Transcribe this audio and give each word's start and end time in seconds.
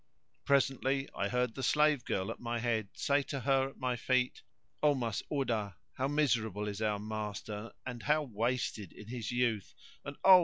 Presently 0.45 1.07
I 1.15 1.27
heard 1.29 1.53
the 1.53 1.61
slave 1.61 2.05
girl 2.05 2.31
at 2.31 2.39
my 2.39 2.57
head 2.57 2.89
say 2.95 3.21
to 3.21 3.41
her 3.41 3.69
at 3.69 3.77
my 3.77 3.95
feet, 3.95 4.41
"O 4.81 4.95
Mas'udah, 4.95 5.75
how 5.93 6.07
miserable 6.07 6.67
is 6.67 6.81
our 6.81 6.97
master 6.97 7.71
and 7.85 8.01
how 8.01 8.23
wasted 8.23 8.93
in 8.93 9.09
his 9.09 9.31
youth 9.31 9.75
and 10.03 10.17
oh! 10.23 10.39